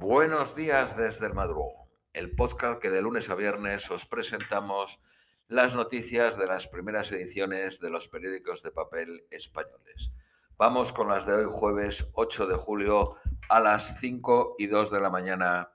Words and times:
Buenos 0.00 0.54
días 0.54 0.96
desde 0.96 1.26
el 1.26 1.34
madrugo, 1.34 1.90
el 2.14 2.34
podcast 2.34 2.80
que 2.80 2.88
de 2.88 3.02
lunes 3.02 3.28
a 3.28 3.34
viernes 3.34 3.90
os 3.90 4.06
presentamos 4.06 4.98
las 5.46 5.74
noticias 5.74 6.38
de 6.38 6.46
las 6.46 6.66
primeras 6.66 7.12
ediciones 7.12 7.80
de 7.80 7.90
los 7.90 8.08
periódicos 8.08 8.62
de 8.62 8.70
papel 8.70 9.26
españoles. 9.30 10.10
Vamos 10.56 10.94
con 10.94 11.08
las 11.08 11.26
de 11.26 11.34
hoy 11.34 11.46
jueves 11.50 12.08
8 12.14 12.46
de 12.46 12.56
julio 12.56 13.16
a 13.50 13.60
las 13.60 14.00
5 14.00 14.56
y 14.58 14.68
2 14.68 14.90
de 14.90 15.00
la 15.00 15.10
mañana 15.10 15.70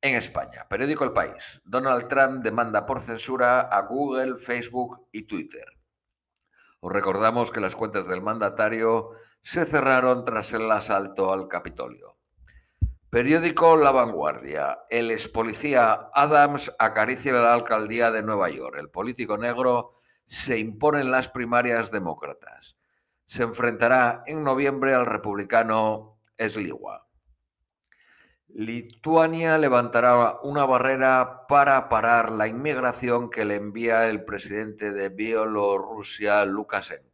en 0.00 0.16
España. 0.16 0.66
Periódico 0.68 1.04
El 1.04 1.12
País. 1.12 1.62
Donald 1.64 2.08
Trump 2.08 2.42
demanda 2.42 2.84
por 2.84 3.02
censura 3.02 3.60
a 3.60 3.82
Google, 3.82 4.36
Facebook 4.36 5.06
y 5.12 5.28
Twitter. 5.28 5.78
Os 6.80 6.90
recordamos 6.90 7.52
que 7.52 7.60
las 7.60 7.76
cuentas 7.76 8.08
del 8.08 8.20
mandatario 8.20 9.10
se 9.42 9.64
cerraron 9.64 10.24
tras 10.24 10.52
el 10.54 10.68
asalto 10.72 11.32
al 11.32 11.46
Capitolio. 11.46 12.14
Periódico 13.14 13.76
La 13.76 13.92
Vanguardia. 13.92 14.80
El 14.90 15.12
ex 15.12 15.28
policía 15.28 16.10
Adams 16.14 16.72
acaricia 16.80 17.32
la 17.32 17.54
alcaldía 17.54 18.10
de 18.10 18.24
Nueva 18.24 18.50
York. 18.50 18.74
El 18.76 18.90
político 18.90 19.38
negro 19.38 19.92
se 20.26 20.58
impone 20.58 21.02
en 21.02 21.12
las 21.12 21.28
primarias 21.28 21.92
demócratas. 21.92 22.76
Se 23.24 23.44
enfrentará 23.44 24.24
en 24.26 24.42
noviembre 24.42 24.94
al 24.94 25.06
republicano 25.06 26.18
Sliwa. 26.36 27.06
Lituania 28.48 29.58
levantará 29.58 30.40
una 30.42 30.64
barrera 30.64 31.46
para 31.46 31.88
parar 31.88 32.32
la 32.32 32.48
inmigración 32.48 33.30
que 33.30 33.44
le 33.44 33.54
envía 33.54 34.08
el 34.08 34.24
presidente 34.24 34.90
de 34.90 35.10
Bielorrusia, 35.10 36.44
Lukashenko. 36.44 37.13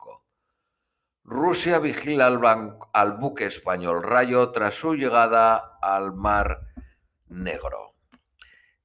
Rusia 1.30 1.79
vigila 1.79 2.27
al, 2.27 3.12
buque 3.12 3.47
español 3.47 4.02
Rayo 4.02 4.51
tras 4.51 4.75
su 4.75 4.95
llegada 4.95 5.79
al 5.80 6.12
Mar 6.12 6.62
Negro. 7.29 7.95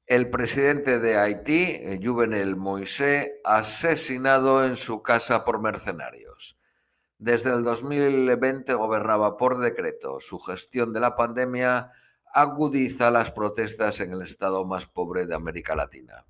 El 0.06 0.30
presidente 0.30 1.00
de 1.00 1.18
Haití, 1.18 1.82
Juvenel 2.04 2.56
Moisés, 2.56 3.32
asesinado 3.44 4.64
en 4.64 4.76
su 4.76 5.02
casa 5.02 5.44
por 5.44 5.60
mercenarios. 5.60 6.60
Desde 7.18 7.52
el 7.52 7.64
2020 7.64 8.76
gobernaba 8.76 9.38
por 9.38 9.58
decreto. 9.58 10.20
Su 10.20 10.38
gestión 10.38 10.94
de 10.94 11.00
la 11.00 11.16
pandemia 11.16 11.94
agudiza 12.32 13.10
las 13.10 13.32
protestas 13.32 14.00
en 14.02 14.12
el 14.12 14.22
estado 14.22 14.66
más 14.66 14.86
pobre 14.86 15.26
de 15.26 15.34
América 15.34 15.76
Latina. 15.76 16.28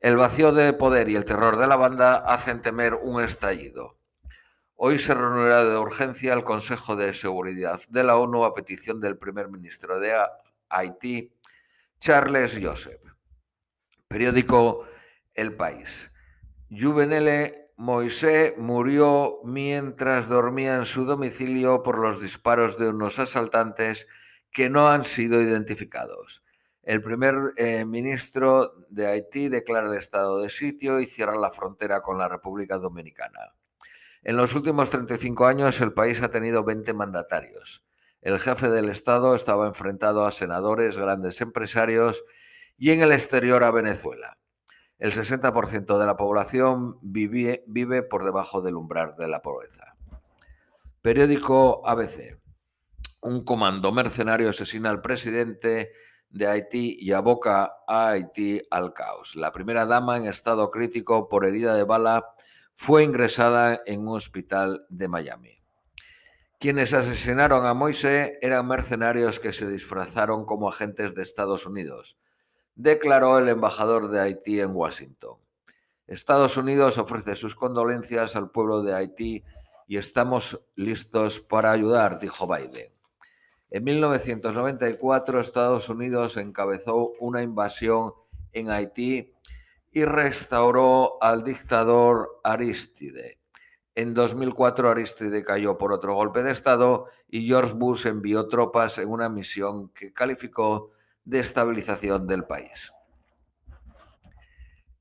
El 0.00 0.16
vacío 0.16 0.50
de 0.50 0.72
poder 0.72 1.08
y 1.08 1.14
el 1.14 1.24
terror 1.24 1.58
de 1.58 1.68
la 1.68 1.76
banda 1.76 2.16
hacen 2.16 2.60
temer 2.60 2.94
un 2.94 3.22
estallido. 3.22 4.01
Hoy 4.84 4.98
se 4.98 5.14
reunirá 5.14 5.62
de 5.62 5.78
urgencia 5.78 6.34
el 6.34 6.42
Consejo 6.42 6.96
de 6.96 7.12
Seguridad 7.12 7.80
de 7.88 8.02
la 8.02 8.16
ONU 8.16 8.44
a 8.44 8.52
petición 8.52 9.00
del 9.00 9.16
primer 9.16 9.48
ministro 9.48 10.00
de 10.00 10.12
Haití, 10.70 11.32
Charles 12.00 12.58
Joseph. 12.60 13.00
Periódico 14.08 14.84
El 15.34 15.54
País. 15.54 16.10
Juvenele 16.68 17.70
Moisés 17.76 18.54
murió 18.58 19.38
mientras 19.44 20.28
dormía 20.28 20.74
en 20.74 20.84
su 20.84 21.04
domicilio 21.04 21.84
por 21.84 22.00
los 22.00 22.20
disparos 22.20 22.76
de 22.76 22.88
unos 22.88 23.20
asaltantes 23.20 24.08
que 24.50 24.68
no 24.68 24.88
han 24.88 25.04
sido 25.04 25.40
identificados. 25.40 26.42
El 26.82 27.02
primer 27.02 27.52
eh, 27.56 27.84
ministro 27.84 28.84
de 28.88 29.06
Haití 29.06 29.48
declara 29.48 29.88
el 29.88 29.96
estado 29.96 30.42
de 30.42 30.48
sitio 30.48 30.98
y 30.98 31.06
cierra 31.06 31.36
la 31.36 31.50
frontera 31.50 32.00
con 32.00 32.18
la 32.18 32.26
República 32.26 32.78
Dominicana. 32.78 33.54
En 34.22 34.36
los 34.36 34.54
últimos 34.54 34.90
35 34.90 35.46
años 35.46 35.80
el 35.80 35.92
país 35.92 36.22
ha 36.22 36.30
tenido 36.30 36.64
20 36.64 36.92
mandatarios. 36.94 37.84
El 38.20 38.38
jefe 38.38 38.70
del 38.70 38.88
Estado 38.88 39.34
estaba 39.34 39.66
enfrentado 39.66 40.24
a 40.26 40.30
senadores, 40.30 40.96
grandes 40.96 41.40
empresarios 41.40 42.24
y 42.78 42.90
en 42.90 43.02
el 43.02 43.12
exterior 43.12 43.64
a 43.64 43.70
Venezuela. 43.70 44.38
El 44.98 45.12
60% 45.12 45.98
de 45.98 46.06
la 46.06 46.16
población 46.16 46.98
vive, 47.02 47.64
vive 47.66 48.02
por 48.02 48.24
debajo 48.24 48.62
del 48.62 48.76
umbral 48.76 49.16
de 49.18 49.26
la 49.26 49.42
pobreza. 49.42 49.96
Periódico 51.02 51.86
ABC 51.88 52.42
un 53.22 53.44
comando 53.44 53.92
mercenario 53.92 54.50
asesina 54.50 54.90
al 54.90 55.00
presidente 55.00 55.92
de 56.28 56.46
Haití 56.46 56.96
y 57.00 57.12
aboca 57.12 57.72
a 57.86 58.10
Haití 58.10 58.60
al 58.70 58.92
caos. 58.92 59.36
La 59.36 59.52
primera 59.52 59.86
dama 59.86 60.16
en 60.16 60.26
estado 60.26 60.70
crítico 60.70 61.28
por 61.28 61.46
herida 61.46 61.74
de 61.74 61.84
bala 61.84 62.26
fue 62.74 63.04
ingresada 63.04 63.80
en 63.86 64.08
un 64.08 64.16
hospital 64.16 64.86
de 64.88 65.08
Miami. 65.08 65.62
Quienes 66.58 66.94
asesinaron 66.94 67.66
a 67.66 67.74
Moise 67.74 68.38
eran 68.40 68.68
mercenarios 68.68 69.40
que 69.40 69.52
se 69.52 69.68
disfrazaron 69.68 70.46
como 70.46 70.68
agentes 70.68 71.14
de 71.14 71.22
Estados 71.22 71.66
Unidos, 71.66 72.18
declaró 72.74 73.38
el 73.38 73.48
embajador 73.48 74.10
de 74.10 74.20
Haití 74.20 74.60
en 74.60 74.74
Washington. 74.74 75.38
Estados 76.06 76.56
Unidos 76.56 76.98
ofrece 76.98 77.34
sus 77.34 77.54
condolencias 77.54 78.36
al 78.36 78.50
pueblo 78.50 78.82
de 78.82 78.94
Haití 78.94 79.44
y 79.88 79.96
estamos 79.96 80.60
listos 80.74 81.40
para 81.40 81.72
ayudar, 81.72 82.18
dijo 82.18 82.46
Biden. 82.46 82.92
En 83.70 83.84
1994 83.84 85.40
Estados 85.40 85.88
Unidos 85.88 86.36
encabezó 86.36 87.12
una 87.20 87.42
invasión 87.42 88.12
en 88.52 88.70
Haití 88.70 89.32
y 89.92 90.04
restauró 90.04 91.22
al 91.22 91.44
dictador 91.44 92.40
Aristide. 92.42 93.38
En 93.94 94.14
2004 94.14 94.90
Aristide 94.90 95.44
cayó 95.44 95.76
por 95.76 95.92
otro 95.92 96.14
golpe 96.14 96.42
de 96.42 96.50
Estado 96.50 97.06
y 97.28 97.46
George 97.46 97.74
Bush 97.74 98.06
envió 98.06 98.48
tropas 98.48 98.96
en 98.96 99.10
una 99.10 99.28
misión 99.28 99.90
que 99.90 100.14
calificó 100.14 100.90
de 101.24 101.40
estabilización 101.40 102.26
del 102.26 102.44
país. 102.44 102.92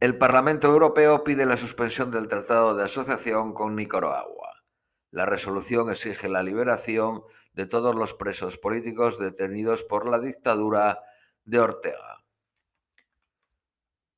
El 0.02 0.18
Parlamento 0.18 0.68
Europeo 0.68 1.24
pide 1.24 1.46
la 1.46 1.56
suspensión 1.56 2.12
del 2.12 2.28
Tratado 2.28 2.76
de 2.76 2.84
Asociación 2.84 3.54
con 3.54 3.76
Nicaragua. 3.76 4.64
La 5.12 5.26
resolución 5.26 5.90
exige 5.90 6.28
la 6.28 6.44
liberación 6.44 7.24
de 7.54 7.66
todos 7.66 7.96
los 7.96 8.14
presos 8.14 8.58
políticos 8.58 9.20
detenidos 9.20 9.84
por 9.84 10.10
la 10.10 10.20
dictadura 10.20 11.00
de 11.46 11.60
Ortega. 11.60 12.21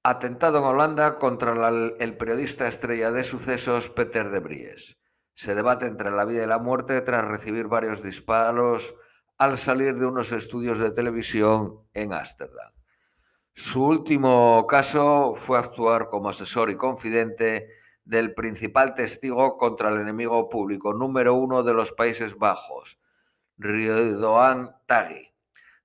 Atentado 0.05 0.57
en 0.57 0.65
Holanda 0.65 1.15
contra 1.15 1.53
el 1.69 2.17
periodista 2.17 2.67
estrella 2.67 3.09
de 3.11 3.23
sucesos 3.23 3.87
Peter 3.87 4.29
de 4.31 4.41
Bries. 4.41 4.99
Se 5.31 5.55
debate 5.55 5.85
entre 5.85 6.11
la 6.11 6.25
vida 6.25 6.43
y 6.43 6.45
la 6.45 6.59
muerte 6.59 6.99
tras 6.99 7.23
recibir 7.23 7.69
varios 7.69 8.03
disparos 8.03 8.95
al 9.37 9.57
salir 9.57 9.95
de 9.95 10.05
unos 10.05 10.33
estudios 10.33 10.77
de 10.79 10.91
televisión 10.91 11.87
en 11.93 12.11
Ámsterdam. 12.11 12.73
Su 13.53 13.85
último 13.85 14.67
caso 14.67 15.35
fue 15.35 15.57
actuar 15.57 16.09
como 16.09 16.27
asesor 16.27 16.69
y 16.69 16.75
confidente 16.75 17.69
del 18.03 18.33
principal 18.33 18.95
testigo 18.95 19.57
contra 19.57 19.87
el 19.87 20.01
enemigo 20.01 20.49
público 20.49 20.93
número 20.93 21.33
uno 21.35 21.63
de 21.63 21.73
los 21.73 21.93
Países 21.93 22.37
Bajos, 22.37 22.99
Ridwan 23.57 24.75
Taghi, 24.85 25.32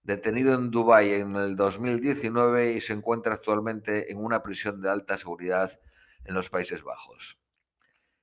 detenido 0.08 0.54
en 0.54 0.70
Dubái 0.70 1.12
en 1.12 1.36
el 1.36 1.54
2019 1.54 2.72
y 2.72 2.80
se 2.80 2.94
encuentra 2.94 3.34
actualmente 3.34 4.10
en 4.10 4.24
una 4.24 4.42
prisión 4.42 4.80
de 4.80 4.88
alta 4.88 5.18
seguridad 5.18 5.78
en 6.24 6.34
los 6.34 6.48
Países 6.48 6.82
Bajos. 6.82 7.38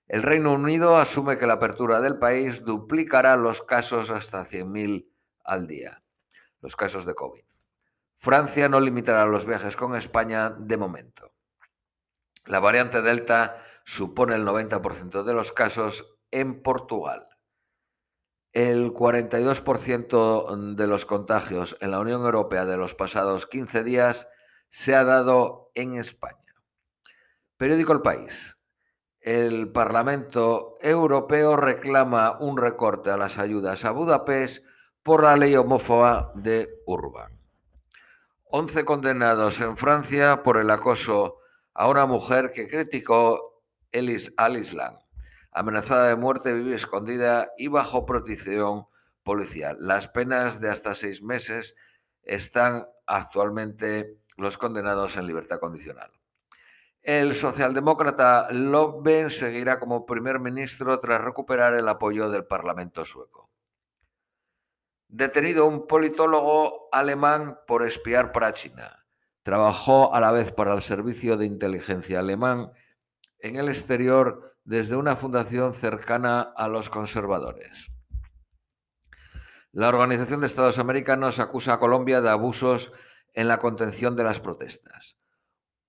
El 0.08 0.24
Reino 0.24 0.54
Unido 0.54 0.98
asume 0.98 1.38
que 1.38 1.46
la 1.46 1.54
apertura 1.54 2.02
del 2.02 2.18
país 2.18 2.66
duplicará 2.66 3.38
los 3.38 3.62
casos 3.62 4.10
hasta 4.10 4.44
100.000 4.46 5.08
al 5.44 5.68
día, 5.68 6.02
los 6.60 6.76
casos 6.76 7.06
de 7.06 7.14
COVID. 7.14 7.44
Francia 8.16 8.68
no 8.68 8.80
limitará 8.80 9.28
los 9.28 9.46
viajes 9.46 9.76
con 9.76 9.96
España 9.96 10.50
de 10.58 10.78
momento. 10.78 11.36
La 12.46 12.60
variante 12.60 13.04
Delta 13.04 13.62
supone 13.84 14.34
el 14.34 14.44
90% 14.44 15.22
de 15.22 15.34
los 15.36 15.52
casos 15.52 16.18
en 16.32 16.64
Portugal. 16.64 17.28
El 18.56 18.94
42% 18.94 20.76
de 20.76 20.88
los 20.88 21.06
contagios 21.06 21.76
en 21.82 21.92
la 21.92 22.00
Unión 22.00 22.24
Europea 22.24 22.64
de 22.64 22.78
los 22.78 22.96
pasados 22.96 23.48
15 23.48 23.84
días 23.84 24.30
se 24.70 24.96
ha 24.96 25.04
dado 25.04 25.72
en 25.76 25.96
España. 25.96 26.56
Periódico 27.58 27.92
El 27.92 28.02
País. 28.02 28.58
El 29.20 29.74
Parlamento 29.74 30.78
Europeo 30.80 31.58
reclama 31.58 32.38
un 32.40 32.56
recorte 32.56 33.12
a 33.12 33.18
las 33.18 33.40
ayudas 33.40 33.84
a 33.84 33.92
Budapest 33.92 34.64
por 35.04 35.24
la 35.24 35.36
ley 35.36 35.54
homófoba 35.58 36.32
de 36.36 36.82
Urban. 36.86 37.38
11 38.46 38.86
condenados 38.86 39.60
en 39.60 39.76
Francia 39.76 40.44
por 40.44 40.56
el 40.56 40.70
acoso 40.70 41.40
a 41.74 41.90
una 41.90 42.06
mujer 42.06 42.52
que 42.52 42.70
criticó 42.70 43.66
al 44.38 44.56
Islam 44.56 45.05
amenazada 45.56 46.10
de 46.10 46.18
muerte, 46.18 46.54
vive 46.54 46.76
escondida 46.76 47.50
y 47.58 47.70
bajo 47.70 48.06
protección 48.06 48.88
policial. 49.24 49.78
Las 49.80 50.10
penas 50.10 50.60
de 50.60 50.70
hasta 50.70 50.94
seis 50.94 51.24
meses 51.24 51.76
están 52.24 52.86
actualmente 53.08 54.20
los 54.36 54.58
condenados 54.58 55.16
en 55.16 55.26
libertad 55.26 55.60
condicional. 55.60 56.12
El 57.02 57.36
socialdemócrata 57.36 58.52
Löfven 58.52 59.30
seguirá 59.30 59.80
como 59.80 60.06
primer 60.06 60.40
ministro 60.40 61.00
tras 61.00 61.22
recuperar 61.22 61.74
el 61.74 61.88
apoyo 61.88 62.30
del 62.30 62.46
Parlamento 62.46 63.06
sueco. 63.06 63.50
Detenido 65.08 65.68
un 65.68 65.88
politólogo 65.88 66.90
alemán 66.92 67.60
por 67.66 67.84
espiar 67.84 68.34
para 68.34 68.52
China. 68.52 69.06
Trabajó 69.44 70.14
a 70.14 70.20
la 70.20 70.34
vez 70.34 70.52
para 70.52 70.74
el 70.74 70.82
servicio 70.82 71.38
de 71.38 71.46
inteligencia 71.46 72.20
alemán 72.20 72.74
en 73.40 73.56
el 73.56 73.70
exterior 73.70 74.55
desde 74.66 74.96
una 74.96 75.16
fundación 75.16 75.74
cercana 75.74 76.42
a 76.42 76.68
los 76.68 76.90
conservadores. 76.90 77.92
La 79.72 79.90
Organización 79.90 80.42
de 80.42 80.48
Estados 80.48 80.80
Americanos 80.80 81.40
acusa 81.40 81.74
a 81.74 81.80
Colombia 81.80 82.22
de 82.22 82.30
abusos 82.30 82.92
en 83.34 83.48
la 83.48 83.60
contención 83.60 84.16
de 84.16 84.24
las 84.24 84.40
protestas. 84.40 85.18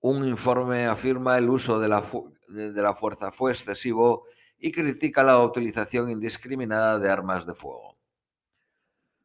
Un 0.00 0.26
informe 0.26 0.86
afirma 0.86 1.38
el 1.38 1.48
uso 1.48 1.80
de 1.80 1.88
la, 1.88 2.02
de 2.48 2.82
la 2.82 2.94
fuerza 2.94 3.32
fue 3.32 3.52
excesivo 3.52 4.26
y 4.58 4.72
critica 4.72 5.22
la 5.22 5.42
utilización 5.42 6.10
indiscriminada 6.10 6.98
de 6.98 7.10
armas 7.10 7.46
de 7.46 7.54
fuego. 7.54 7.96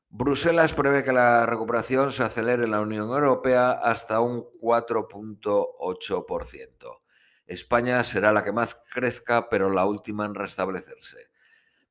Bruselas 0.10 0.74
prevé 0.74 1.04
que 1.04 1.12
la 1.12 1.46
recuperación 1.46 2.12
se 2.12 2.24
acelere 2.24 2.64
en 2.66 2.72
la 2.72 2.82
Unión 2.82 3.10
Europea 3.10 3.72
hasta 3.72 4.20
un 4.20 4.44
4.8%. 4.62 7.01
España 7.52 8.02
será 8.04 8.32
la 8.32 8.46
que 8.46 8.54
más 8.54 8.76
crezca, 8.94 9.50
pero 9.50 9.70
la 9.70 9.86
última 9.86 10.26
en 10.26 10.36
restablecerse. 10.36 11.28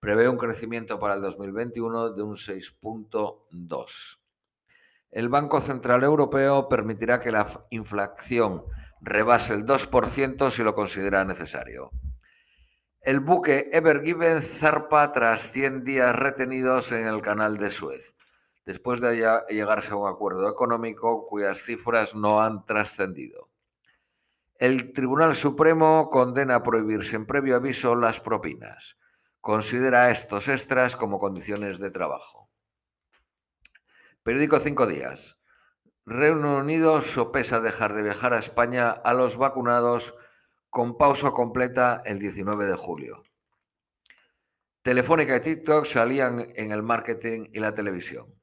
Prevé 0.00 0.26
un 0.26 0.38
crecimiento 0.38 0.98
para 0.98 1.16
el 1.16 1.20
2021 1.20 2.14
de 2.14 2.22
un 2.22 2.34
6.2. 2.34 4.18
El 5.10 5.28
Banco 5.28 5.60
Central 5.60 6.02
Europeo 6.02 6.66
permitirá 6.66 7.20
que 7.20 7.30
la 7.30 7.46
inflación 7.68 8.64
rebase 9.02 9.52
el 9.52 9.66
2% 9.66 10.50
si 10.50 10.62
lo 10.62 10.74
considera 10.74 11.26
necesario. 11.26 11.90
El 13.02 13.20
buque 13.20 13.68
Ever 13.70 14.02
Given 14.02 14.40
zarpa 14.40 15.10
tras 15.10 15.52
100 15.52 15.84
días 15.84 16.16
retenidos 16.16 16.90
en 16.92 17.06
el 17.06 17.20
canal 17.20 17.58
de 17.58 17.68
Suez, 17.68 18.16
después 18.64 19.02
de 19.02 19.44
llegarse 19.50 19.92
a 19.92 19.96
un 19.96 20.08
acuerdo 20.08 20.48
económico 20.48 21.26
cuyas 21.26 21.58
cifras 21.58 22.14
no 22.14 22.40
han 22.40 22.64
trascendido. 22.64 23.50
El 24.60 24.92
Tribunal 24.92 25.34
Supremo 25.34 26.10
condena 26.10 26.56
a 26.56 26.62
prohibir 26.62 27.02
sin 27.02 27.24
previo 27.24 27.56
aviso 27.56 27.94
las 27.94 28.20
propinas. 28.20 28.98
Considera 29.40 30.10
estos 30.10 30.48
extras 30.48 30.96
como 30.96 31.18
condiciones 31.18 31.78
de 31.78 31.90
trabajo. 31.90 32.50
Periódico 34.22 34.60
Cinco 34.60 34.86
Días. 34.86 35.38
Reino 36.04 36.58
Unido 36.58 37.00
sopesa 37.00 37.60
dejar 37.60 37.94
de 37.94 38.02
viajar 38.02 38.34
a 38.34 38.38
España 38.38 38.90
a 38.90 39.14
los 39.14 39.38
vacunados 39.38 40.14
con 40.68 40.98
pausa 40.98 41.30
completa 41.30 42.02
el 42.04 42.18
19 42.18 42.66
de 42.66 42.76
julio. 42.76 43.22
Telefónica 44.82 45.36
y 45.36 45.40
TikTok 45.40 45.86
salían 45.86 46.52
en 46.54 46.70
el 46.70 46.82
marketing 46.82 47.48
y 47.54 47.60
la 47.60 47.72
televisión. 47.72 48.39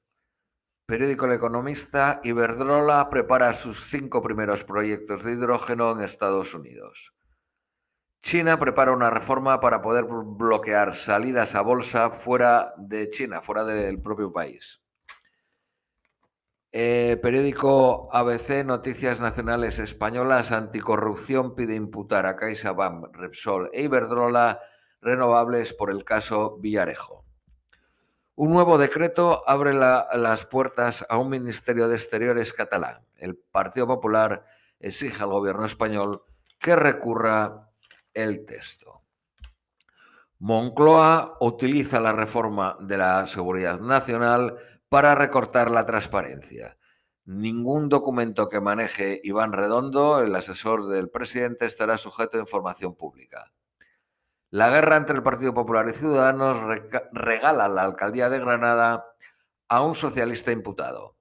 Periódico 0.87 1.25
El 1.25 1.33
Economista, 1.33 2.21
Iberdrola 2.23 3.09
prepara 3.09 3.51
sus 3.51 3.89
cinco 3.89 4.21
primeros 4.21 4.63
proyectos 4.63 5.21
de 5.21 5.33
hidrógeno 5.33 5.91
en 5.91 5.99
Estados 5.99 6.53
Unidos. 6.53 7.13
China 8.21 8.57
prepara 8.57 8.93
una 8.93 9.09
reforma 9.09 9.59
para 9.59 9.81
poder 9.81 10.05
bloquear 10.05 10.95
salidas 10.95 11.55
a 11.55 11.61
bolsa 11.61 12.09
fuera 12.09 12.73
de 12.77 13.09
China, 13.09 13.41
fuera 13.41 13.65
del 13.65 14.01
propio 14.01 14.31
país. 14.31 14.81
Eh, 16.71 17.19
periódico 17.21 18.07
ABC, 18.15 18.63
Noticias 18.63 19.19
Nacionales 19.19 19.79
Españolas, 19.79 20.53
Anticorrupción 20.53 21.53
pide 21.53 21.75
imputar 21.75 22.25
a 22.25 22.37
CaixaBank, 22.37 23.13
Repsol 23.13 23.69
e 23.73 23.81
Iberdrola 23.81 24.61
renovables 25.01 25.73
por 25.73 25.91
el 25.91 26.05
caso 26.05 26.57
Villarejo. 26.59 27.26
Un 28.39 28.51
nuevo 28.51 28.77
decreto 28.77 29.41
abre 29.49 29.73
las 29.73 30.45
puertas 30.45 31.03
a 31.09 31.17
un 31.17 31.27
Ministerio 31.27 31.87
de 31.87 31.95
Exteriores 31.95 32.53
catalán. 32.53 33.03
El 33.15 33.35
Partido 33.35 33.87
Popular 33.87 34.45
exige 34.79 35.23
al 35.23 35.31
gobierno 35.31 35.65
español 35.65 36.21
que 36.59 36.75
recurra 36.75 37.71
el 38.13 38.45
texto. 38.45 39.01
Moncloa 40.37 41.37
utiliza 41.39 41.99
la 41.99 42.11
reforma 42.11 42.77
de 42.79 42.97
la 42.99 43.25
seguridad 43.25 43.79
nacional 43.79 44.55
para 44.87 45.15
recortar 45.15 45.71
la 45.71 45.87
transparencia. 45.87 46.77
Ningún 47.25 47.89
documento 47.89 48.49
que 48.49 48.61
maneje 48.61 49.19
Iván 49.23 49.51
Redondo, 49.51 50.21
el 50.21 50.35
asesor 50.35 50.89
del 50.89 51.09
presidente, 51.09 51.65
estará 51.65 51.97
sujeto 51.97 52.37
a 52.37 52.41
información 52.41 52.93
pública. 52.93 53.51
La 54.49 54.69
guerra 54.69 54.95
entre 54.95 55.15
el 55.17 55.23
Partido 55.23 55.53
Popular 55.53 55.89
y 55.89 55.93
Ciudadanos 55.93 56.57
regala 57.11 57.67
la 57.67 57.83
alcaldía 57.83 58.29
de 58.29 58.39
Granada 58.39 59.05
a 59.67 59.81
un 59.81 59.93
socialista 59.93 60.53
imputado. 60.53 61.17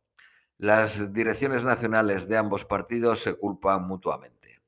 Las 0.58 1.12
direcciones 1.12 1.64
nacionales 1.64 2.28
de 2.28 2.36
ambos 2.36 2.64
partidos 2.64 3.18
se 3.20 3.34
culpan 3.34 3.84
mutuamente. 3.84 4.62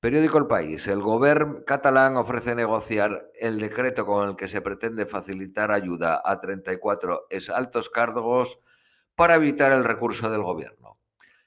Periódico 0.00 0.38
El 0.38 0.46
País. 0.46 0.88
El 0.88 1.02
gobierno 1.02 1.64
catalán 1.66 2.16
ofrece 2.16 2.54
negociar 2.54 3.30
el 3.38 3.60
decreto 3.60 4.06
con 4.06 4.26
el 4.26 4.36
que 4.36 4.48
se 4.48 4.62
pretende 4.62 5.04
facilitar 5.04 5.70
ayuda 5.70 6.22
a 6.24 6.40
34 6.40 7.26
altos 7.54 7.90
cargos 7.90 8.58
para 9.14 9.34
evitar 9.34 9.72
el 9.72 9.84
recurso 9.84 10.30
del 10.30 10.42
gobierno. 10.42 10.98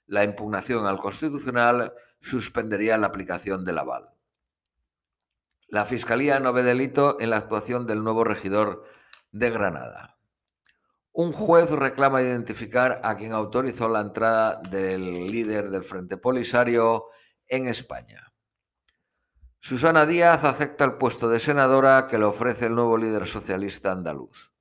La 0.06 0.24
impugnación 0.24 0.86
al 0.86 1.00
Constitucional 1.00 1.94
suspendería 2.20 2.98
la 2.98 3.08
aplicación 3.08 3.66
del 3.66 3.80
aval. 3.80 4.19
La 5.72 5.86
Fiscalía 5.86 6.40
no 6.40 6.52
ve 6.52 6.64
delito 6.64 7.18
en 7.20 7.30
la 7.30 7.38
actuación 7.38 7.86
del 7.86 8.04
nuevo 8.04 8.24
regidor 8.24 8.86
de 9.32 9.52
Granada. 9.52 10.18
Un 11.12 11.32
juez 11.32 11.70
reclama 11.70 12.24
identificar 12.24 13.02
a 13.04 13.16
quien 13.16 13.34
autorizó 13.34 13.88
la 13.88 14.02
entrada 14.02 14.62
del 14.72 15.32
líder 15.32 15.70
del 15.70 15.84
Frente 15.84 16.18
Polisario 16.18 17.06
en 17.48 17.68
España. 17.68 18.34
Susana 19.60 20.08
Díaz 20.08 20.44
acepta 20.44 20.86
el 20.86 20.94
puesto 20.94 21.30
de 21.30 21.40
senadora 21.40 22.08
que 22.08 22.18
le 22.18 22.26
ofrece 22.26 22.66
el 22.66 22.74
nuevo 22.76 22.98
líder 22.98 23.28
socialista 23.28 23.92
andaluz. 23.92 24.52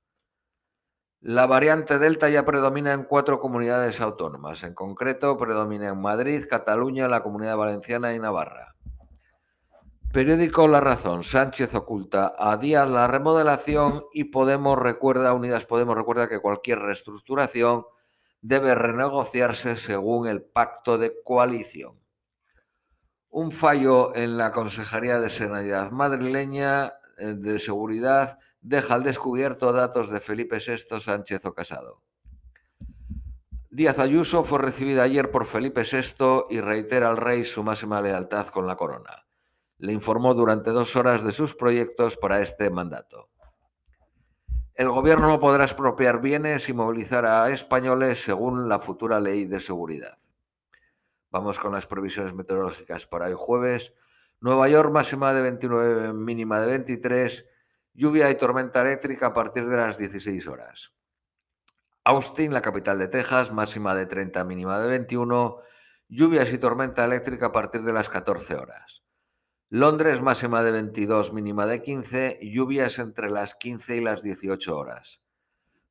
La 1.21 1.47
variante 1.47 1.97
Delta 1.97 2.29
ya 2.29 2.45
predomina 2.45 2.93
en 2.93 3.03
cuatro 3.03 3.39
comunidades 3.39 3.99
autónomas, 3.99 4.63
en 4.63 4.75
concreto 4.75 5.37
predomina 5.37 5.89
en 5.89 5.99
Madrid, 5.99 6.45
Cataluña, 6.47 7.07
la 7.07 7.23
Comunidad 7.23 7.57
Valenciana 7.57 8.13
y 8.13 8.19
Navarra. 8.19 8.75
Periódico 10.11 10.67
La 10.67 10.79
Razón. 10.79 11.21
Sánchez 11.21 11.75
oculta 11.75 12.33
a 12.35 12.57
Díaz 12.57 12.89
la 12.89 13.05
remodelación 13.05 14.05
y 14.11 14.23
Podemos 14.23 14.79
recuerda, 14.79 15.33
Unidas 15.33 15.65
Podemos 15.65 15.95
recuerda 15.95 16.27
que 16.27 16.39
cualquier 16.39 16.79
reestructuración 16.79 17.85
debe 18.41 18.73
renegociarse 18.73 19.75
según 19.75 20.27
el 20.27 20.41
pacto 20.41 20.97
de 20.97 21.13
coalición. 21.23 21.99
Un 23.29 23.51
fallo 23.51 24.15
en 24.15 24.35
la 24.35 24.49
Consejería 24.51 25.19
de 25.19 25.29
Sanidad 25.29 25.91
madrileña 25.91 26.93
eh, 27.19 27.35
de 27.35 27.59
Seguridad 27.59 28.39
deja 28.61 28.95
al 28.95 29.03
descubierto 29.03 29.71
datos 29.71 30.09
de 30.09 30.21
Felipe 30.21 30.57
VI 30.57 30.99
Sánchez 30.99 31.45
o 31.45 31.53
Casado. 31.53 32.01
Díaz 33.69 33.99
Ayuso 33.99 34.43
fue 34.43 34.57
recibida 34.57 35.03
ayer 35.03 35.29
por 35.29 35.45
Felipe 35.45 35.83
VI 35.83 36.45
y 36.49 36.61
reitera 36.61 37.11
al 37.11 37.17
rey 37.17 37.43
su 37.43 37.63
máxima 37.63 38.01
lealtad 38.01 38.47
con 38.47 38.65
la 38.65 38.75
corona. 38.75 39.28
Le 39.79 39.91
informó 39.91 40.33
durante 40.33 40.69
dos 40.69 40.95
horas 40.95 41.23
de 41.23 41.31
sus 41.31 41.55
proyectos 41.55 42.15
para 42.15 42.39
este 42.39 42.69
mandato. 42.69 43.29
El 44.75 44.89
gobierno 44.89 45.27
no 45.27 45.41
podrá 45.41 45.65
expropiar 45.65 46.21
bienes 46.21 46.69
y 46.69 46.73
movilizar 46.73 47.25
a 47.25 47.49
españoles 47.49 48.23
según 48.23 48.69
la 48.69 48.79
futura 48.79 49.19
ley 49.19 49.43
de 49.43 49.59
seguridad. 49.59 50.17
Vamos 51.31 51.59
con 51.59 51.73
las 51.73 51.85
previsiones 51.85 52.33
meteorológicas 52.33 53.05
para 53.05 53.25
hoy 53.25 53.35
jueves. 53.35 53.93
Nueva 54.39 54.69
York, 54.69 54.89
máxima 54.91 55.33
de 55.33 55.41
29, 55.41 56.13
mínima 56.13 56.61
de 56.61 56.67
23. 56.67 57.45
Lluvia 57.93 58.29
y 58.31 58.35
tormenta 58.35 58.81
eléctrica 58.81 59.27
a 59.27 59.33
partir 59.33 59.67
de 59.67 59.75
las 59.75 59.97
16 59.97 60.47
horas. 60.47 60.93
Austin, 62.05 62.53
la 62.53 62.61
capital 62.61 62.97
de 62.97 63.09
Texas, 63.09 63.51
máxima 63.51 63.93
de 63.93 64.05
30, 64.05 64.43
mínima 64.45 64.79
de 64.79 64.87
21. 64.87 65.59
Lluvias 66.07 66.53
y 66.53 66.57
tormenta 66.57 67.03
eléctrica 67.03 67.47
a 67.47 67.51
partir 67.51 67.83
de 67.83 67.91
las 67.91 68.09
14 68.09 68.55
horas. 68.55 69.03
Londres, 69.71 70.19
máxima 70.19 70.63
de 70.63 70.71
22, 70.71 71.31
mínima 71.31 71.67
de 71.67 71.83
15. 71.83 72.39
Lluvias 72.41 72.97
entre 72.97 73.29
las 73.29 73.53
15 73.53 73.97
y 73.97 74.01
las 74.01 74.23
18 74.23 74.75
horas. 74.75 75.21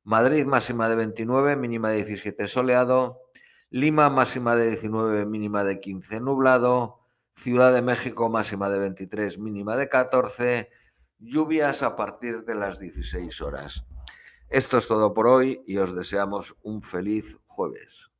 Madrid, 0.03 0.45
máxima 0.45 0.89
de 0.89 0.97
29, 0.97 1.55
mínima 1.55 1.87
de 1.87 2.03
17, 2.03 2.47
soleado. 2.47 3.21
Lima 3.69 4.09
máxima 4.09 4.57
de 4.57 4.67
19, 4.71 5.25
mínima 5.25 5.63
de 5.63 5.79
15 5.79 6.19
nublado. 6.19 6.99
Ciudad 7.35 7.71
de 7.73 7.81
México 7.81 8.27
máxima 8.27 8.69
de 8.69 8.79
23, 8.79 9.39
mínima 9.39 9.77
de 9.77 9.87
14. 9.87 10.69
Lluvias 11.19 11.81
a 11.81 11.95
partir 11.95 12.43
de 12.43 12.55
las 12.55 12.81
16 12.81 13.41
horas. 13.41 13.85
Esto 14.49 14.77
es 14.77 14.89
todo 14.89 15.13
por 15.13 15.25
hoy 15.25 15.63
y 15.65 15.77
os 15.77 15.95
deseamos 15.95 16.57
un 16.63 16.81
feliz 16.81 17.39
jueves. 17.45 18.11